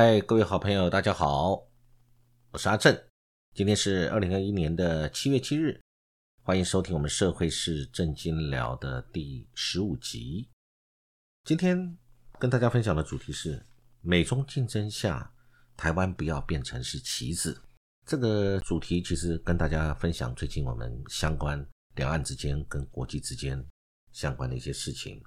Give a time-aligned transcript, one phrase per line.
[0.00, 1.60] 嗨，各位好朋友，大家好，
[2.52, 2.96] 我是阿正。
[3.52, 5.80] 今天是二零二一年的七月七日，
[6.44, 10.48] 欢迎收听我们社会是正经聊的第十五集。
[11.42, 11.98] 今天
[12.38, 13.66] 跟大家分享的主题是
[14.00, 15.32] 美中竞争下，
[15.76, 17.60] 台湾不要变成是棋子。
[18.06, 23.60] 这个主题其实跟大家分享最近我们相关两岸之间跟国际之间
[24.12, 25.20] 相关的一些事情。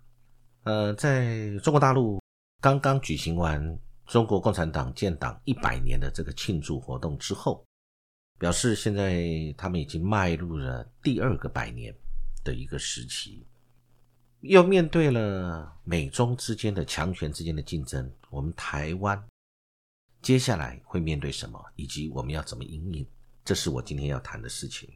[0.63, 2.21] 呃，在中国大陆
[2.61, 3.77] 刚刚举行完。
[4.11, 7.65] 中国共产党建党一百年的这个庆祝活动之后，
[8.37, 9.23] 表示现在
[9.57, 11.95] 他们已经迈入了第二个百年
[12.43, 13.47] 的一个时期，
[14.41, 19.17] 又面对了美中之间的强权之间的竞争，我们台湾
[20.21, 23.07] 接下来会面对什么，以及我们要怎么应应，
[23.45, 24.93] 这是我今天要谈的事情。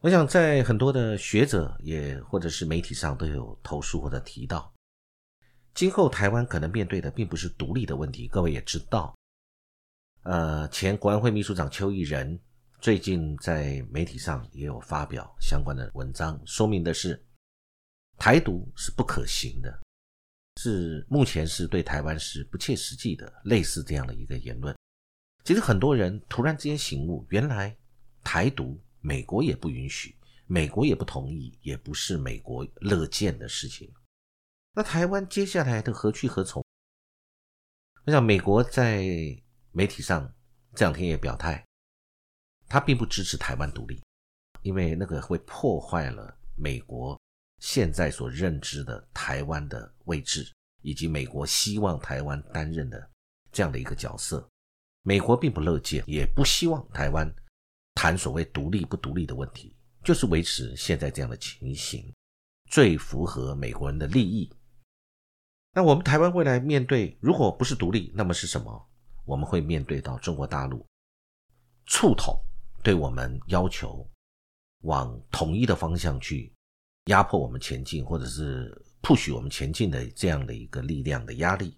[0.00, 4.72] 我想在很多的学者也或者是媒体上都有投诉或者提到。
[5.76, 9.14] 今后台湾可能面对的并不是独立的问题，各位也知道，
[10.22, 12.40] 呃，前国安会秘书长邱毅仁
[12.80, 17.22] 最近在媒体上也有发表相关的文章，说明的是
[18.16, 19.78] 台独是不可行的，
[20.62, 24.74] 是目前是对台湾是不切实际的，类似这样的一个言论。
[25.44, 27.76] 其实很多人突然之间醒悟，原来
[28.24, 33.92] 台独美国也不允许，美国也不同意，也不是美国乐见的事情。
[34.78, 36.62] 那台湾接下来的何去何从？
[38.04, 39.02] 我想，美国在
[39.72, 40.30] 媒体上
[40.74, 41.64] 这两天也表态，
[42.68, 44.02] 他并不支持台湾独立，
[44.60, 47.18] 因为那个会破坏了美国
[47.58, 50.46] 现在所认知的台湾的位置，
[50.82, 53.10] 以及美国希望台湾担任的
[53.50, 54.46] 这样的一个角色。
[55.00, 57.34] 美国并不乐见，也不希望台湾
[57.94, 59.74] 谈所谓独立不独立的问题，
[60.04, 62.12] 就是维持现在这样的情形，
[62.70, 64.52] 最符合美国人的利益。
[65.76, 68.88] 那我们台湾未来面对，如果不是独立，那么是什么？
[69.26, 70.82] 我们会面对到中国大陆
[71.84, 72.34] 触统
[72.82, 74.08] 对我们要求
[74.84, 76.50] 往统一的方向去
[77.08, 81.76] 压迫我们前进，或者是 push 我们前进的这样的一个力量的压力，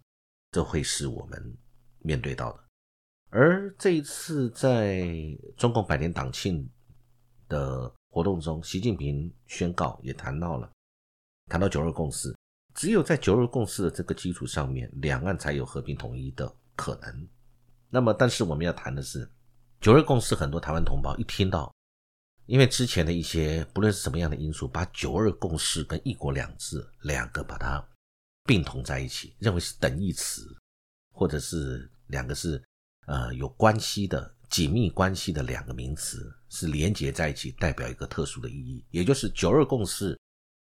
[0.53, 1.59] 这会是我们
[1.99, 2.65] 面对到的。
[3.31, 5.13] 而这一次在
[5.57, 6.71] 中共百年党庆
[7.49, 10.71] 的活动中，习近平宣告也谈到了，
[11.47, 12.33] 谈到九二共识。
[12.78, 17.28] 只有在九二共识的这个基础上面，两岸才有和平统一的可能。
[17.91, 19.28] 那么，但是我们要谈的是
[19.81, 21.75] 九二共识，很多台湾同胞一听到，
[22.47, 27.84] 因为之前的一些不论是什么样的因素，把九二共识跟一国两制两个把它
[28.44, 30.47] 并同在一起，认为是等义词，
[31.12, 32.62] 或者是两个是
[33.06, 40.17] 呃有关系的紧密关系的两个名词，是连结在一起，代表一个特殊的意义，也就是九二共识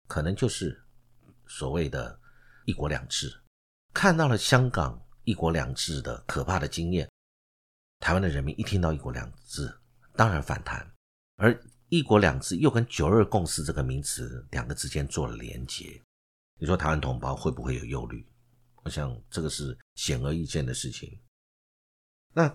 [0.07, 0.79] 可能就是。
[1.47, 2.19] 所谓的
[2.65, 3.33] “一国两制”，
[3.93, 7.09] 看到了香港“一国两制”的可怕的经验，
[7.99, 9.73] 台湾的人民一听到“一国两制”，
[10.15, 10.89] 当然反弹。
[11.37, 11.57] 而
[11.89, 16.01] “一国两制”又跟“九二共识”这个名词两个之间做了连结，
[16.59, 18.25] 你说台湾同胞会不会有忧虑？
[18.83, 21.19] 我想这个是显而易见的事情。
[22.33, 22.53] 那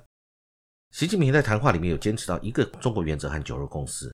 [0.91, 4.13] 习近平在谈话里面有坚持到一个中国原则和“九二共识”，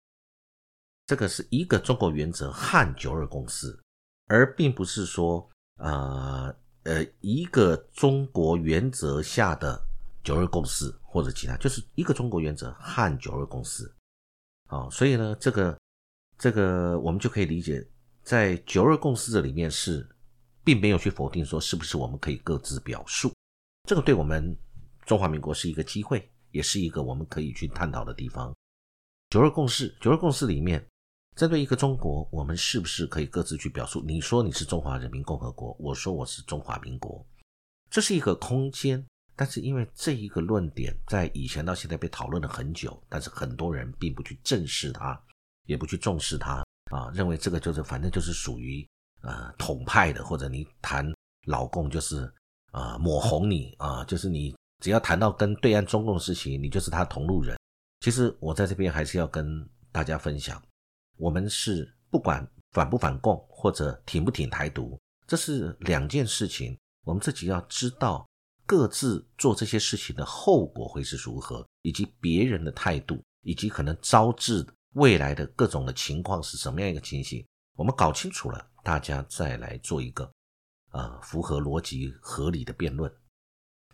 [1.06, 3.78] 这个是一个中国原则和“九二共识”。
[4.26, 9.80] 而并不是说，呃呃，一个中国原则下的
[10.24, 13.90] 九二共识或者其他，就是一个中国原则和九二共识。
[14.68, 15.78] 好，所以呢，这个
[16.38, 17.86] 这个我们就可以理解，
[18.22, 20.08] 在九二共识这里面是，
[20.64, 23.32] 并没有去否定说是不是我们可以各自表述。
[23.88, 24.56] 这个对我们
[25.04, 28.52] 中华民国是一个机会，也是一个我们可以去探讨的地方。
[29.30, 30.84] 九二共识，九二共识里面。
[31.36, 34.02] 针对一个中国，我们是不是可以各自去表述？
[34.02, 37.24] 你说你是中华人民共和国，我说我是中华民国，
[37.90, 39.04] 这是一个空间。
[39.38, 45.22] 但是因为这一个论点在以前到现在被讨论了很久，但是很多人并不去正视它，
[45.66, 48.88] 也不去重视它啊，认为这个就是反正就是属于
[49.20, 51.06] 呃统派的，或者你谈
[51.46, 52.32] 老共就是
[52.70, 57.58] 啊抹红你啊，就是你只要谈到跟对岸中共的事情，你就是他同路人。
[58.00, 60.62] 其实我在这边还是要跟大家分享。
[61.16, 66.76] 我们是不管反不反共或者挺不挺台独，这是两件事情。
[67.04, 68.28] 我们自己要知道
[68.66, 77.46] 各自做这些事情的后果会是如何，以及别人的态度，以及可能招致未来的各种的情况是什么样一个情形。
[77.76, 80.28] 我们搞清楚了，大家再来做一个
[80.90, 83.08] 呃符合逻辑合理的辩论，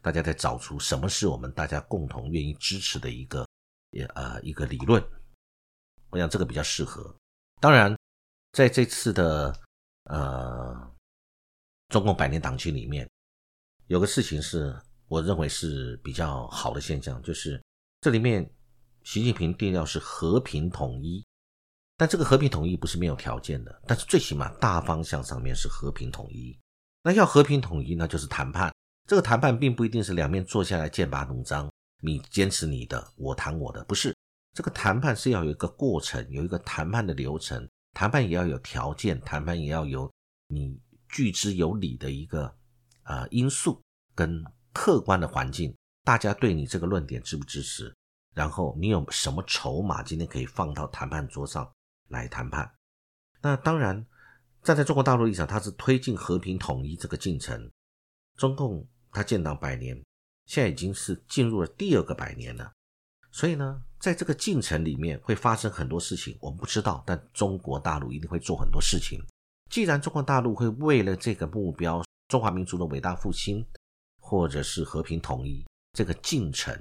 [0.01, 3.47] 大家再找出什么是我们大家共同愿意支持的一个
[3.91, 5.03] 也呃一个理论。
[6.13, 7.15] 我想这个比较适合。
[7.59, 7.97] 当然，
[8.53, 9.53] 在这次的
[10.05, 10.93] 呃
[11.89, 13.09] 中共百年党庆里面，
[13.87, 14.79] 有个事情是
[15.09, 17.61] 我认为是比较好的现象，就是
[18.03, 18.49] 这里面
[19.05, 21.25] 习近平定调是和平统一，
[21.97, 26.59] 但这个和平统一不是没有条件的，但是最起码大方向上面是和平统一。
[27.03, 28.73] 那要和平统一，那就是谈判。
[29.09, 31.73] 这个谈判并不一定是两面坐下来剑拔弩张，
[32.03, 34.15] 你坚持你的，我谈我的，不是。
[34.55, 40.13] 这个谈判是要有一个过程，有一个谈判的流程，谈判也要有条件，谈判也要有
[40.49, 40.79] 你
[41.09, 42.55] 据之有理的一个
[43.05, 43.83] 呃因素
[44.15, 44.45] 跟
[44.75, 47.95] 客观的环境，大家对你这个论点支不支持？
[48.35, 51.71] 然后你有什么筹码今天可以放到谈判桌上
[52.09, 52.71] 来谈判？
[53.41, 54.07] 那当然，
[54.63, 57.71] 站在中国大陆立场，它是推进和平统一这个进程。
[58.37, 60.03] 中共它建党百年，
[60.45, 62.71] 现在已经是进入了第二个百年了，
[63.31, 63.83] 所以呢。
[64.03, 69.25] 在这个进程里面会发生很多事情，我们不知道，但中国大陆一定会做很多事情。
[69.71, 73.65] 既然中国大陆会为了这个目标——中华民族的伟大复兴，
[74.19, 76.77] 或者是和平统一这个进程，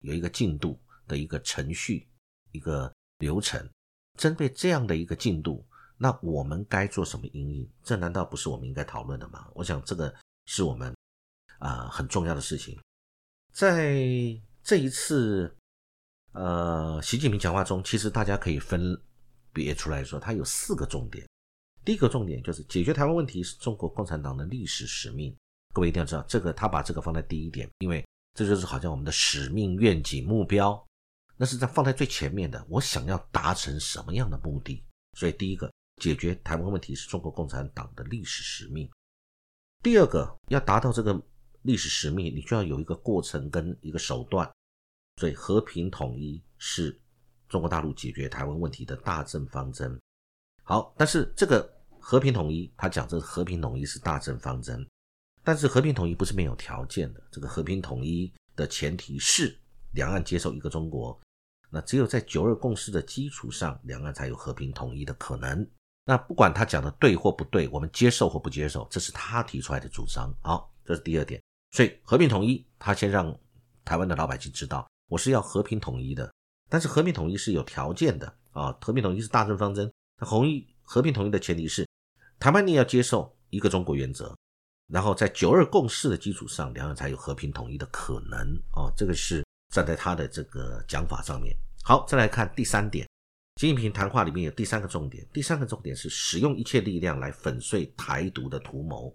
[0.00, 0.78] 有一个进度
[1.08, 2.06] 的一个程序、
[2.50, 3.66] 一个流程，
[4.18, 5.66] 针对这样的一个进度，
[5.96, 7.66] 那我们该做什么应应？
[7.82, 9.48] 这难道不是我们应该讨论的吗？
[9.54, 10.14] 我想这个
[10.44, 10.94] 是我们
[11.58, 12.78] 啊很重要的事情。
[13.54, 14.04] 在
[14.62, 15.50] 这一次。
[16.32, 18.98] 呃，习近平讲话中，其实大家可以分
[19.52, 21.26] 别出来说，他有四个重点。
[21.84, 25.34] 第一个重点就是解决台湾问题是中国共产党的历史使命。
[25.74, 30.82] 各位一定要知道，这个他把这个放在第一点，因为这就是好像我们的使命、愿景、目标，
[31.36, 32.64] 那是在放在最前面的。
[32.68, 34.82] 我想要达成什么样的目的？
[35.18, 35.70] 所以第一个，
[36.00, 38.88] 解决台湾问题是中国共产党的历史使命。
[39.82, 41.20] 第二个，要达到这个
[41.62, 44.50] 历史使命，你就要有一个过程跟一个手段。
[45.22, 47.00] 所以和平统一是
[47.48, 49.96] 中国大陆解决台湾问题的大政方针。
[50.64, 54.84] 好，但是这个和平统一，他讲这个和平统一是大政方针，
[55.44, 57.22] 但是和平统一不是没有条件的。
[57.30, 59.56] 这个和平统一的前提是
[59.92, 61.16] 两岸接受一个中国，
[61.70, 65.64] 那只有在九二共识的基础上，两岸才有和平统一的可能。
[66.04, 70.34] 那不管他讲的对或不对，我们接受或不接受，这是他提出来的主张。
[70.42, 71.40] 好，这是第二点。
[71.70, 73.32] 所以和平统一，他先让
[73.84, 74.84] 台湾的老百姓知道。
[75.12, 76.32] 我是要和平统一的，
[76.70, 78.72] 但是和平统一是有条件的啊！
[78.80, 81.86] 和平统一是大政方针，红一和平统一的前提是
[82.38, 84.34] 谈判你要接受一个中国原则，
[84.90, 88.40] 然后在九二共识的基础上，两岸才有和平统一的可能
[88.72, 88.90] 哦。
[88.96, 91.54] 这个是站在他的这个讲法上面。
[91.84, 93.06] 好，再来看第三点，
[93.60, 99.14] 习近平谈话里面有第三个重点，第三个重点是使用一切力量来粉碎台独的图谋。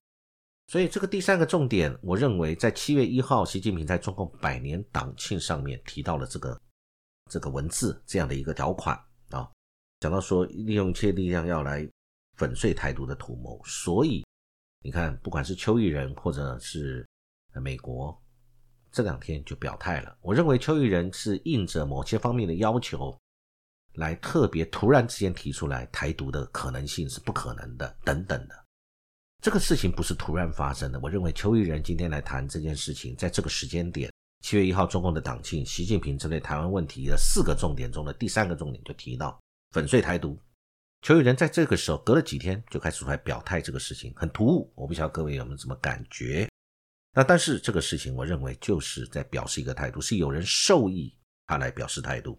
[0.68, 6.60] 所以这个第三个重点，我认为在七月一号，习近平在中共百年党庆上面提到了这个
[7.32, 8.94] 这个文字这样的一个条款
[9.30, 9.50] 啊，
[10.02, 11.90] 讲到说利用一切力量要来
[12.36, 13.62] 粉碎台独的图谋。
[13.64, 14.26] 所以
[14.84, 17.08] 你看，不管是邱毅人或者是
[17.54, 18.22] 美国，
[18.92, 20.18] 这两天就表态了。
[20.22, 23.18] 我认为邱毅人是应着某些方面的要求，
[23.94, 28.66] 来特别突然之间提出来台独的可能性是不可能的等等的。
[29.42, 31.00] 这个事情不是突然发生的。
[31.00, 34.12] 我认为邱毅人今天来谈这件事情，在这个时间点，
[34.44, 39.40] 七月一号中共的党庆，习近平针对台湾问题的四个重点中的第三个重点就提到
[39.72, 40.38] 粉碎台独。
[41.04, 46.50] 邱毅人在这个时候隔了几天就开始出来表态，这个事情很突兀，我不晓得各位有没有什么感觉。
[47.14, 52.38] 那但是这个事情，我认为就是在表示一个态度，是有人授意他来表示态度。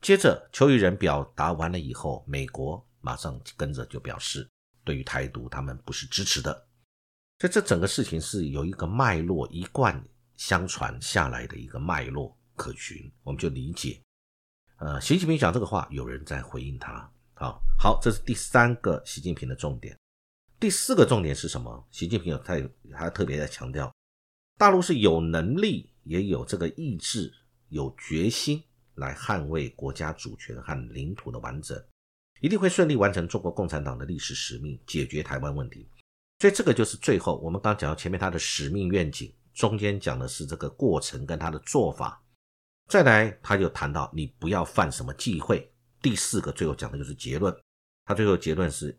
[0.00, 4.48] 接着邱毅人表达完了以后，美国马上跟着就表示。
[4.88, 6.50] 对于台独，他们不是支持的，
[7.38, 10.02] 所以这整个事情是有一个脉络，一贯
[10.38, 14.00] 相传下来的一个脉络可循，我们就理解。
[14.78, 17.06] 呃，习近平讲这个话，有人在回应他。
[17.34, 19.94] 好，好，这是第三个习近平的重点。
[20.58, 21.86] 第四个重点是什么？
[21.90, 22.54] 习近平有他
[22.96, 23.94] 他特别在强调，
[24.56, 27.30] 大陆是有能力，也有这个意志，
[27.68, 28.64] 有决心
[28.94, 31.78] 来捍卫国家主权和领土的完整。
[32.40, 35.88] 一定会顺利完成中国共产党的历史使命，解决台湾问题。
[36.38, 42.22] 所以这个就是最后我们刚讲到前面他的使命愿景，中间讲的是这个过程跟他的做法。
[42.88, 45.68] 再来他就谈到你不要犯什么忌讳。
[46.00, 47.52] 第四个最后讲的就是结论，
[48.04, 48.96] 他最后结论是：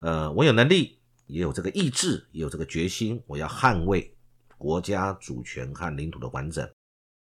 [0.00, 4.16] 呃，我有能力，也有这个意志，也有这个决心，我要捍卫
[4.56, 6.66] 国家主权和领土的完整，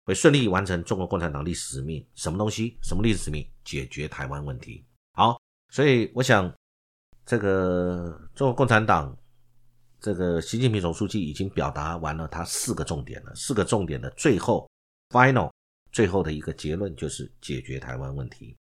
[0.03, 2.05] 会顺利完成中国共产党历史使命。
[2.15, 2.77] 什么东西？
[2.83, 3.49] 什么历史使命？
[3.63, 4.85] 解决台湾问题。
[5.13, 5.42] 好。
[5.73, 6.53] 所以我想，
[7.25, 9.17] 这个中国共产党，
[9.99, 13.33] 这个习近平总书记已经表达完了他四个重点了。
[13.33, 14.69] 四个重点的最后
[15.09, 15.51] ，final，
[15.91, 18.55] 最后的一个结论就是解决台湾问题。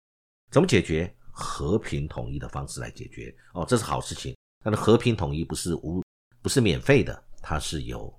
[0.52, 1.14] 怎么解决？
[1.32, 3.36] 和平统一的方式来解决。
[3.56, 4.34] 哦，这是好事情。
[4.64, 6.02] 但是和平统一不是无，
[6.42, 8.14] 不是免费的，它是有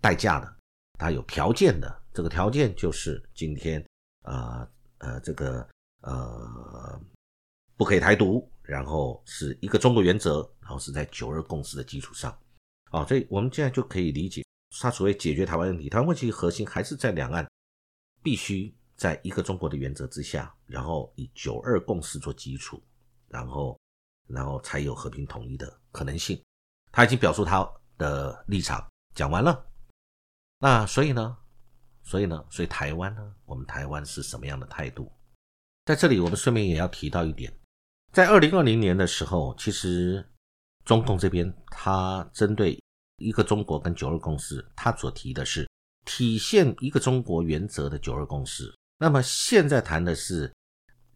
[0.00, 0.56] 代价的。
[1.00, 3.84] 它有条件的，这个条件就是今天
[4.22, 4.64] 啊
[4.98, 5.68] 呃这个
[6.02, 7.00] 呃
[7.76, 12.36] 不可以台独，然后是一个中国原则，然后是在九二共识的基础上，
[12.90, 14.44] 啊，所以我们现在就可以理解，
[14.80, 17.46] 他所谓解决台湾问题，台湾问题核心还是在两岸
[18.22, 22.82] 必须在一个中国的原则之下，然后以九二共识做基础，
[23.28, 23.78] 然后
[24.26, 26.40] 然后才有和平统一的可能性。
[26.90, 29.66] 他已经表述他的立场，讲完了。
[30.58, 31.36] 那所以呢，
[32.02, 35.12] 所以呢，所以台湾呢，我们台湾是什么样的态度？
[35.84, 37.52] 在这里，我们顺便也要提到一点，
[38.12, 40.24] 在二零二零年的时候，其实
[40.84, 42.78] 中共这边他针对
[43.18, 45.68] 一个中国跟九二共识，他所提的是
[46.04, 48.74] 体现一个中国原则的九二共识。
[48.98, 50.50] 那么现在谈的是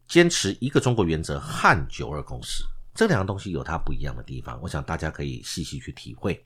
[0.07, 6.45] 坚持一个中国原则和九二共识，这两个东西有它不一样的地方，我想大家可以细细去体会。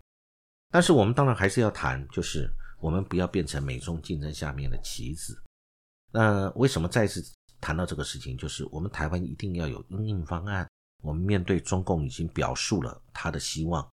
[0.70, 2.50] 但是我们当然还是要谈，就是
[2.80, 5.38] 我们不要变成美中竞争下面的棋子。
[6.12, 7.22] 那为什么再次？
[7.66, 10.70] 谈到这个事情，就是我们台湾一定要有应应方案。
[11.02, 13.88] 我们面对中共已经表述了他的希望，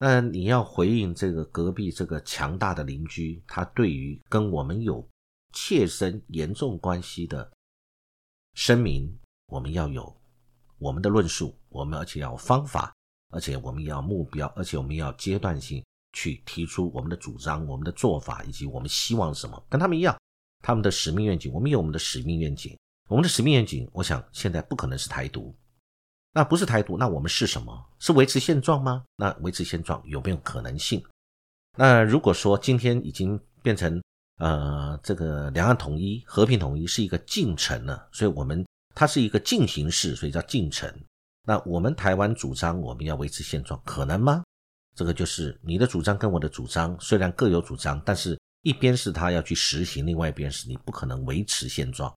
[0.00, 5.08] 那你要回应这个隔壁这个强大的邻居，他对于跟我们有
[5.52, 7.48] 切身严重关系的
[8.54, 10.12] 声明，我们要有
[10.78, 12.92] 我们的论述，我们而且要方法，
[13.30, 20.16] 而且我们要目标，而且我们要阶段性去提出我们的主张、我们的做法以及我们希望什么，跟他们一样，
[20.64, 22.76] 他们的使命愿景，我们有我们的使命愿景。
[23.08, 25.54] 我们的使命愿景，我想现在不可能是台独，
[26.32, 27.86] 那不是台独，那我们是什么？
[27.98, 29.04] 是维持现状吗？
[29.16, 31.02] 那维持现状有没有可能性？
[31.78, 34.02] 那如果说今天已经变成
[34.38, 40.92] 呃这个两岸统一、和平统一是一个进程了，所以我们它是一个进行式，所以叫进程。
[41.44, 44.42] 那我们台湾主张我们要维持现状，可能吗？
[44.96, 52.12] 这个就是你的主张跟我的主张虽然各有主张，但是一边是他要去实行，另外一边是你不可能维持现状。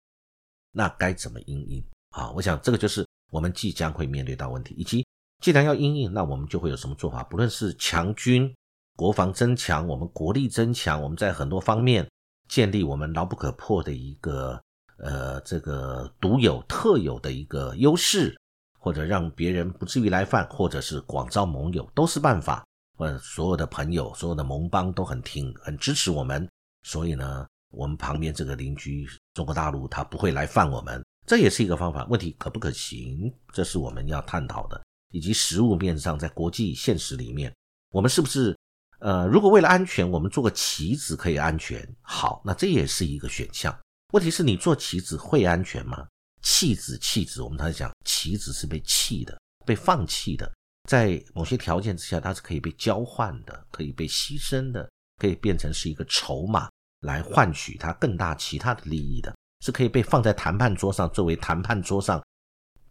[0.79, 2.31] 那该怎么应应啊？
[2.31, 5.05] 我想这个就是我们即将会面对到问题，以及
[5.43, 7.21] 既然要应应，那我们就会有什么做法？
[7.24, 8.50] 不论是强军、
[8.95, 12.09] 国防增强，我们国力增强，我们在很多方面
[12.48, 14.57] 建立我们牢不可破的一个
[15.00, 18.33] 呃这个独有特有的一个优势，
[18.79, 22.63] 或者让别人不至于来犯，或者是广招盟友，都是办法。
[22.98, 26.48] 或者所有的朋友、所有的盟邦都很听、很支持我们，
[26.83, 27.45] 所以呢。
[27.71, 29.07] 我们旁边这个邻居
[29.39, 32.05] 中国大陆，他不会来犯我们，这也是一个方法。
[32.10, 33.34] 问题可不可行？
[33.53, 34.84] 这是我们要探讨的。
[35.12, 37.55] 以及实物面上，在国际现实里面，
[37.91, 38.53] 我们是不是
[39.00, 41.88] 呃，如果为了安全，我们做个棋子可以安全？
[42.01, 43.74] 好，那这也是一个选项。
[44.12, 46.05] 问题是你做棋子会安全吗？
[46.41, 50.51] 弃子弃子，我们常讲棋子是被弃的，被放弃的，
[50.89, 56.69] 在某些条件之下，它是可以被交换的，可以被牺牲的，可以变成是一个筹码。
[57.01, 59.34] 来换取他更大其他的利益的，
[59.65, 62.22] 是可以被放在谈判桌上作为谈判桌上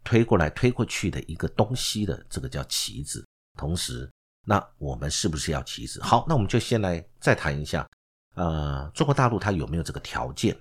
[0.05, 3.25] 推过来推过去的一个东西的，这个叫棋子。
[3.59, 4.11] 同时，
[4.47, 6.03] 那我们是不是要棋子？
[6.03, 7.87] 好，那我们就先来再谈一下，
[8.35, 10.57] 呃，中国大陆它有没有这个条件？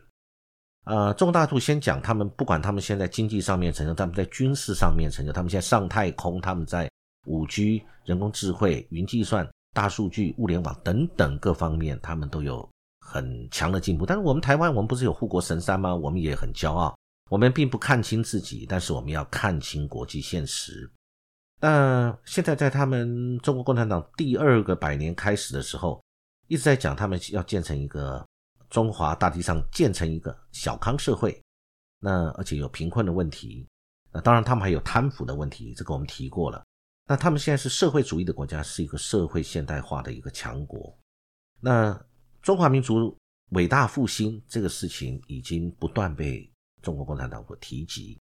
[0.86, 6.90] 呃，中国大陆先讲他们，不管他们现在经济上面成就，他们在军事上面成就，他们现在上太空，他们在
[7.26, 12.68] 五 G、人工智慧、云计算、大数据、物联网等等各方面，他们都有。
[13.10, 15.96] 很强的进步，但是我们台湾，我们不是有护国神山吗？
[15.96, 16.94] 我们也很骄傲。
[17.30, 20.92] 我们并不看清自己，但是我们要看清国际现实。
[21.62, 26.04] 那现在在他们中国共产党第二个百年开始的时候，
[26.48, 28.26] 一直在讲他们要建成一个
[28.70, 31.42] 中华大地上建成一个小康社会。
[32.00, 33.66] 那而且有贫困的问题，
[34.12, 36.62] 那当然他们还有贪腐的问题，这个我们提过了。
[37.08, 40.94] 那他们现在是社会主义的国家，是一个社会现代化的一个强国。
[41.60, 41.98] 那
[42.48, 43.14] 中华民族
[43.50, 46.50] 伟大复兴这个事情已经不断被
[46.82, 48.18] 中国共产党所提及，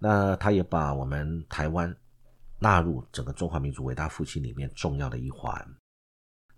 [0.00, 1.96] 那他也把我们台湾
[2.58, 5.64] 纳入整个中华民族伟大复兴里面重要的一环。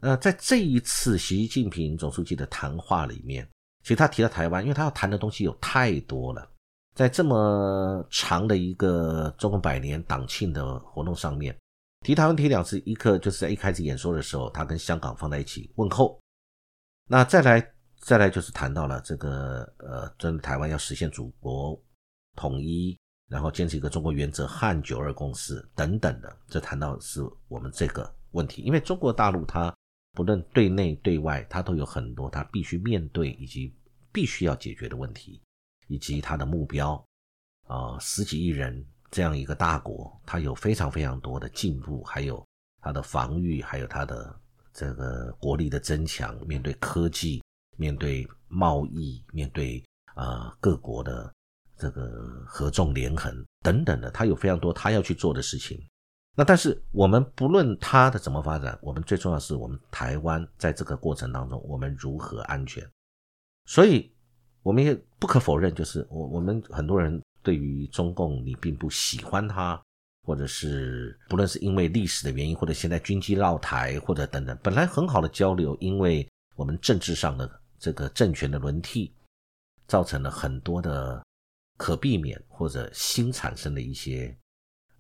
[0.01, 3.47] 那在这一次习近平总书记的谈话里面，
[3.83, 6.51] 其实他提到台湾，因为他要谈的东西有太多了，
[6.95, 11.55] 在这么长的一个中共百年党庆的活动上面，
[12.01, 16.19] 提台湾提两次，一个就是在一开始演说的时候，他跟香港放在一起问候。
[17.13, 21.77] 那再来，再来就是谈到了这个呃，针对台湾要实现祖国
[22.37, 22.97] 统一，
[23.29, 28.63] 然后坚持一个中国原则、汉九二共识等等的，这谈到是我们这个问题。
[28.63, 29.75] 因为中国大陆它
[30.13, 33.77] 不论对内对外，它都有很多它必须面对以及
[34.13, 35.43] 必须要解决的问题，
[35.89, 37.05] 以及它的目标
[37.67, 42.47] 啊，十几亿人这样一个大国，它有非常非常多的进步，还有
[42.81, 44.41] 它的防御，还有它的。
[44.81, 47.43] 这个国力的增强，面对科技
[47.77, 49.85] 面对贸易，面对
[50.15, 51.31] 啊各国的
[51.77, 55.79] 这个合纵连横等等的，他有非常多他要去做的事情。
[56.35, 62.83] 那但是我们不论他的怎么发展，我们最重要是我们台湾在这个过程当中，我们如何安全。
[63.67, 64.11] 所以
[64.63, 69.79] 我们也不可否认，就是我我们很多人对于中共你并不喜欢他。
[70.31, 79.13] 或者是不论是因为历史的原因，或者现在军机绕台，或者等等，本来很好的交流，因为我们政治上的这个政权的轮替，
[79.89, 81.21] 造成了很多的
[81.79, 84.33] 可避免或者新产生的一些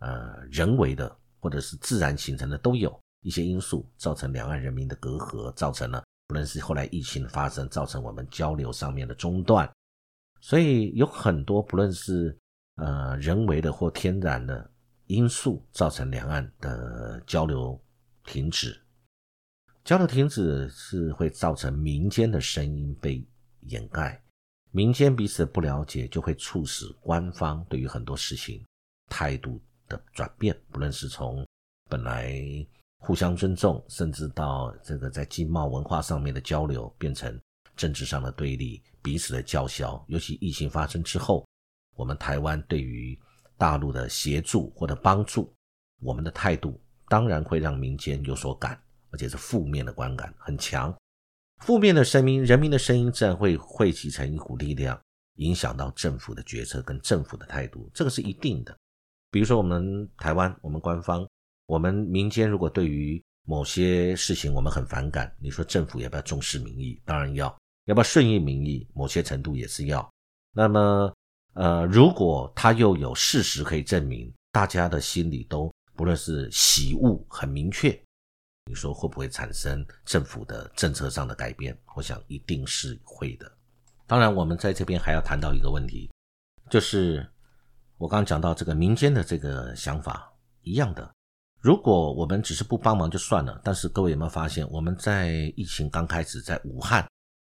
[0.01, 9.71] 呃人为的或者是自然形成的都有一些因素，造成两岸人民的隔阂，造成了不论是后来疫情的发生，造成我们交流上面的中断，
[10.41, 12.37] 所以有很多不论是
[12.79, 14.69] 呃人为的或天然的。
[15.11, 17.77] 因素造成两岸的交流
[18.25, 18.81] 停止，
[19.83, 23.27] 交流停止是会造成民间的声音被
[23.63, 24.23] 掩盖，
[24.71, 28.65] 民间彼此不了解，就会促使官方对于很多事情
[29.09, 31.45] 态度的转变，不论是从
[31.89, 32.33] 本来
[32.99, 37.37] 互相尊重，甚至到这个在经贸文化上面的交流，变成
[37.75, 40.05] 政治上的对立，彼此的叫嚣。
[40.07, 41.45] 尤其疫情发生之后，
[41.97, 43.19] 我们台湾对于
[43.61, 45.53] 大陆的协助或者帮助，
[46.01, 50.97] 我们的态度当然会让民间有所感，而且是负面的观感很强。
[51.59, 54.99] 负面的声音，人民的声音自然会汇集成一股力量，
[55.35, 58.75] 影响到政府的决策跟政府的态度，这个是一定的。
[59.31, 61.29] 比如说，我们台湾，我们官方，
[61.67, 66.99] 我们民间如果对于某些事情我们很反感，你说政府要不要重视民意？
[67.05, 68.89] 当然要，要不要顺应民意？
[68.95, 70.11] 某些程度也是要。
[70.55, 71.15] 那么。
[71.55, 77.91] 呃，如果他又有事实可以证明，大家的心里都不论是喜恶很明确，
[78.67, 81.77] 你说会不会产生政府的政策上的改变？
[81.95, 83.51] 我想一定是会的。
[84.07, 86.11] 当然，我们在这边还要谈到一个问题，
[86.71, 87.29] 就是
[87.99, 91.11] 我刚刚讲到这个民间的这个想法一样的。
[91.61, 97.07] 如果我们只是不帮忙就算了，但是各位有没有发现，我们在疫情刚开始在武汉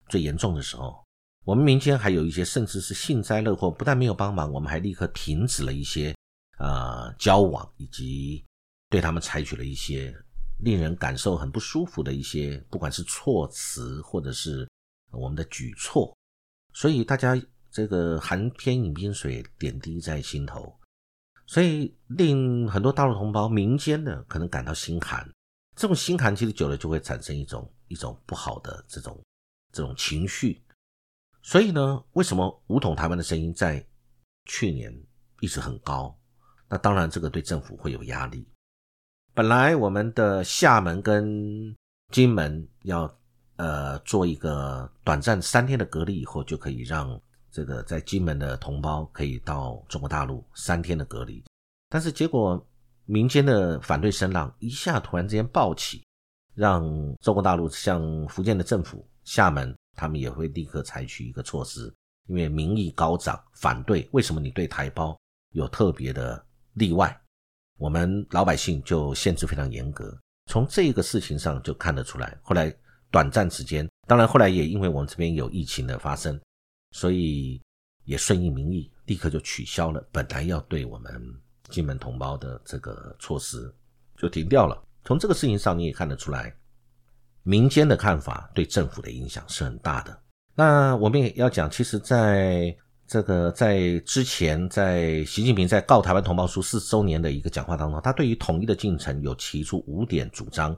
[0.07, 1.03] 最严重的时候？
[1.43, 6.15] 我们民间还有一些，甚至是幸灾乐祸，不但没有帮忙，我们还立刻停止了一些
[6.59, 8.45] 呃交往，以及
[8.89, 10.15] 对他们采取了一些
[10.59, 14.69] 令人感受很不舒服的一些，不管是措辞或者是
[15.09, 16.15] 我们的举措，
[16.73, 17.35] 所以大家
[17.71, 20.79] 这个寒天饮冰水，点滴在心头，
[21.47, 25.27] 所以令很多大陆同胞民间的可能感到心寒。
[25.75, 29.19] 这种心寒其实久了就会产生一种一种不好的这种
[29.73, 30.61] 这种情绪。
[31.43, 33.83] 所以呢，为什么武统台湾的声音在
[34.45, 34.95] 去年
[35.39, 36.15] 一直很高？
[36.69, 38.47] 那当然，这个对政府会有压力。
[39.33, 41.75] 本来我们的厦门跟
[42.11, 43.11] 金门要
[43.55, 51.43] 呃做一个短暂三天的隔离，以后就可以让这个在金门的同胞可以到中国大陆三天的隔离。
[51.89, 52.65] 但是结果
[53.05, 56.03] 民间的反对声浪一下突然之间暴起，
[56.53, 56.83] 让
[57.19, 59.75] 中国大陆向福建的政府厦门。
[59.95, 61.93] 他们也会立刻采取一个措施，
[62.27, 64.07] 因为民意高涨，反对。
[64.11, 65.17] 为什么你对台胞
[65.53, 67.15] 有特别的例外？
[67.77, 70.17] 我们老百姓就限制非常严格。
[70.47, 72.37] 从这个事情上就看得出来。
[72.41, 72.73] 后来
[73.09, 76.39] 短暂时间，当然后来也因为我们这边有疫情的发生，
[76.91, 77.61] 所以
[78.05, 81.21] 也顺应民意，立刻就取消了本来要对我们
[81.69, 83.73] 金门同胞的这个措施，
[84.17, 84.81] 就停掉了。
[85.03, 86.55] 从这个事情上你也看得出来。
[87.43, 90.17] 民间的看法对政府的影响是很大的。
[90.55, 92.75] 那我们也要讲，其实在
[93.07, 100.75] 这个在之前，在习近平在告台湾同胞书四周年的一个讲话当中，他对于统一的进程有提出五点主张。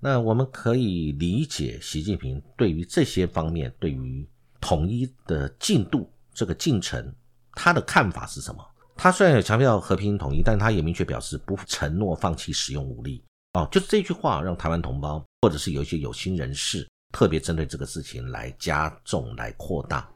[0.00, 4.28] 那我们可以理解，习近平对于这些方面，对于
[4.60, 7.12] 统一的进度这个进程，
[7.52, 8.64] 他的看法是什么？
[8.96, 13.22] 他虽然有强调和平统一，但他也明确表示不承诺放弃使用武力。
[13.58, 20.08] 哦，就是这句话让台湾同胞，或者是有一些有心人士，特别针对这个事情来加重、来扩大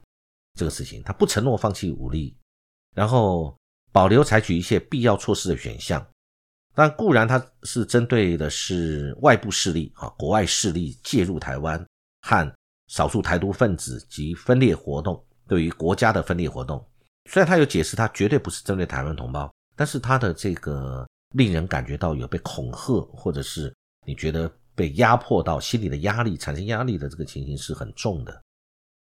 [0.54, 1.02] 这个事情。
[1.02, 2.36] 他不承诺放弃武力，
[2.94, 3.56] 然后
[3.90, 6.06] 保留采取一切必要措施的选项。
[6.72, 11.84] 但固然他是针对的是外部势力，啊，国外势力介入台湾
[12.20, 12.54] 和
[12.86, 16.80] 少数台独分子及分裂活动，对于国家的分裂活动。
[17.28, 21.04] 虽然他有解释，他绝对不是针对台湾同胞，但是他的这个。
[21.32, 23.74] 令人感觉到有被恐吓，或者是
[24.06, 28.42] 你觉得被压迫到心理的压力，产生压力的这个情形是很重的。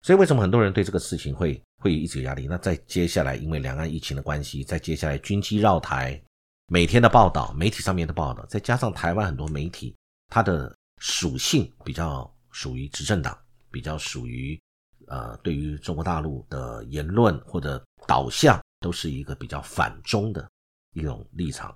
[0.03, 2.47] 所以为什么很多人对这个事情会会一直有压力？
[2.47, 6.21] 那在接下来，因为两岸疫情的关系，在接下来军机绕台，
[6.67, 9.95] 每天的报道，媒体上面的报道，再加上台湾很多媒体，
[10.27, 13.38] 它的属性比较属于执政党，
[13.71, 14.58] 比较属于
[15.08, 20.47] 呃，对于中国大陆的言论或者导向，都是一个比较反中的
[20.93, 21.75] 一种立场。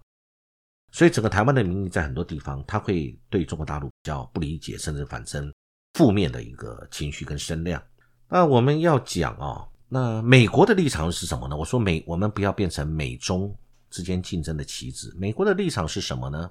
[0.92, 5.52] 所以整个台湾的民意在很多地方，他会对中国大陆比较不理解，甚至反正
[5.94, 7.82] 负面的一个情绪跟声量。
[8.28, 11.56] 那我们要讲哦，那美国的立场是什么呢？
[11.56, 13.54] 我说美，我们不要变成美中
[13.90, 15.14] 之间竞争的棋子。
[15.18, 16.50] 美国的立场是什么呢？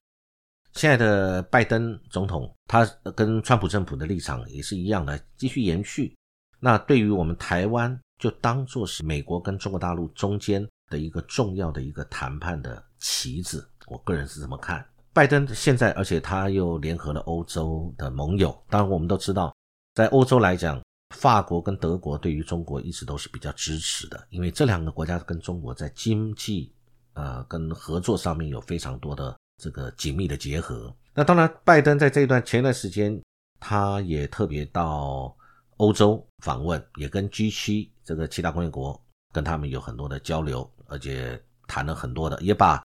[0.72, 6.16] 现在的拜登总统，他跟川普政府的立场也是一样的，继续延续。
[6.58, 13.66] 那对于我们台湾，就当做是美国跟中国大陆中间的一个重要的一个谈判的棋子。
[13.90, 18.56] 我个人是这么看，拜登现在，而且他又联合了欧洲的盟友。
[18.68, 19.52] 当然，我们都知道，
[19.96, 20.80] 在欧洲来讲，
[21.16, 26.72] 法国跟德国对于中国一直都是比较支持的，因为这两个国家跟中国在经济
[27.14, 30.94] 呃跟合作上面有非常多的这个紧密的结合。
[31.12, 33.20] 那当然，拜登在这一段前一段时间，
[33.58, 35.34] 他也特别到
[35.78, 42.80] 欧洲访问，也跟 G 七这个七大工业国跟他们有很多的交流，而且谈了很多的，也把。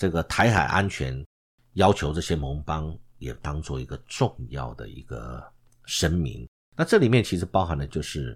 [0.00, 1.22] 这个台海安全
[1.74, 5.46] 要求，这些盟邦也当做一个重要的一个
[5.84, 6.48] 声明。
[6.74, 8.34] 那这里面其实包含的就是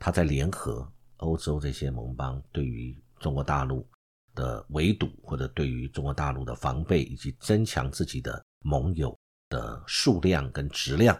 [0.00, 3.88] 他在联合欧洲这些盟邦，对于中国大陆
[4.34, 9.16] 的围堵，或者对于中国大陆的防备，以及增强自己的盟友
[9.48, 11.16] 的数量跟质量，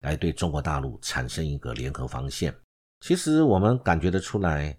[0.00, 2.58] 来对中国大陆产生一个联合防线。
[3.00, 4.74] 其实我们感觉得出来，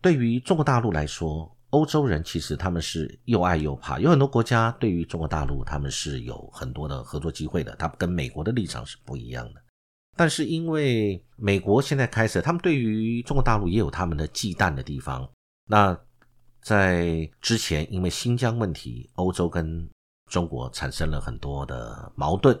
[0.00, 1.48] 对于中国大陆来说。
[1.74, 9.60] 欧洲人其实他们是又爱又怕，有很多国家对于中国大陆他们是有很多的合作机会的，他跟美国的立场是不一样的。
[10.16, 15.28] 但是因为美国现在开始，他们对于中国大陆也有他们的忌惮的地方。
[15.66, 15.98] 那
[16.62, 19.90] 在之前因为新疆问题，欧洲跟
[20.30, 22.56] 中国产生了很多的矛盾，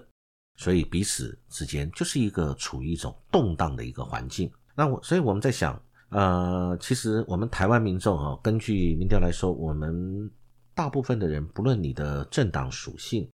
[0.56, 4.50] 所以彼此之间就是一个处于一种动荡的一个环境。
[4.74, 5.80] 那我所以我们在想。
[6.14, 10.30] 呃，其实我们台湾民众啊，根据民调来说，我们
[10.72, 13.28] 大部分的人，不论你的政党属性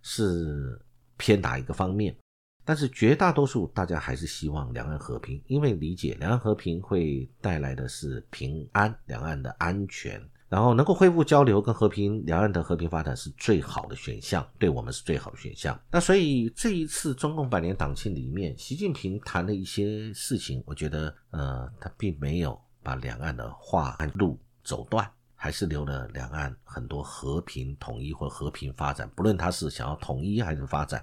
[0.00, 0.80] 是
[1.18, 2.16] 偏哪一个方面，
[2.64, 10.18] 但是绝大多数大家还是希望两岸和平，因为理解两岸和平会带来的是平安，两岸的安全。
[10.52, 15.80] 然后能够恢复交流跟和平，两岸的和平发展是最好的选项，对我们是最好的选项。
[15.90, 29.10] 那所以这一次中共百年党庆里面，习近平谈的一些事情，我觉得呃，他并没有把两岸的话路走断，还是留了两岸很多和平统一或和平发展。
[29.16, 31.02] 不论他是想要统一还是发展，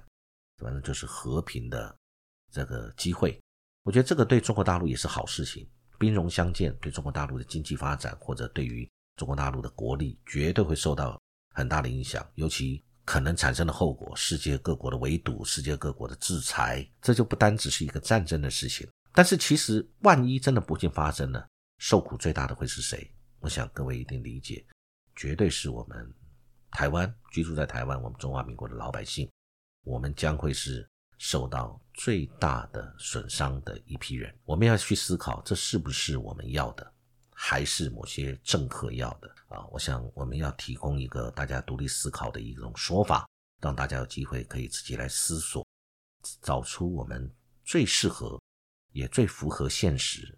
[0.59, 1.95] 反正就是和平的
[2.51, 3.35] 这个机会。
[3.83, 8.87] 我觉得这个对中国大陆也是好事情，兵戎相见，对中国大陆的经济发展或者对于。
[9.19, 11.21] 中国大陆的国力绝对会受到
[11.53, 18.89] 很大的影响，尤其可能产生的后果，世界各国的围堵，世界各国的制裁，这就不单只是一个战争的事情。
[19.11, 21.45] 但是其实万一真的不幸发生了，
[21.79, 23.13] 受苦最大的会是谁？
[23.41, 24.65] 我想各位一定理解，
[25.17, 26.09] 绝对是我们
[26.71, 29.29] 台湾居住在台湾，我们中华民国的老百姓，
[29.83, 34.33] 我们将会是受到最大的损伤的一批人。
[34.45, 36.93] 我们要去思考，这是不是我们要的？
[37.41, 39.65] 还是某些政客要的啊？
[39.71, 43.25] 我想我们要提供一个大家独立思考的一种说法，
[43.61, 45.65] 让大家有机会可以自己来思索，
[46.41, 48.37] 找出我们最适合
[48.91, 50.37] 也最符合现实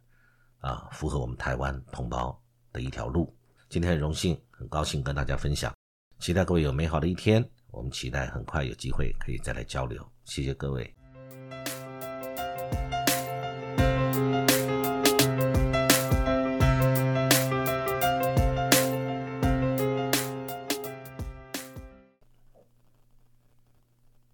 [0.60, 2.40] 啊，符合我们台湾同胞
[2.72, 3.36] 的一条路。
[3.68, 5.76] 今天很荣幸，很高兴跟大家分享，
[6.20, 7.44] 期待各位有美好的一天。
[7.72, 10.08] 我们期待很快有机会可以再来交流。
[10.24, 11.01] 谢谢各位。